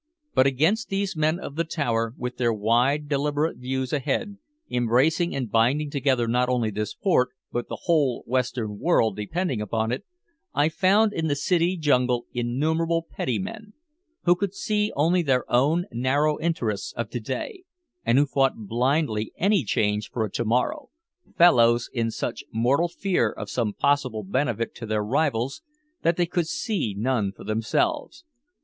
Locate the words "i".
10.55-10.69